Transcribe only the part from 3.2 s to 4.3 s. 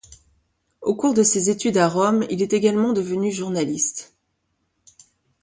journaliste.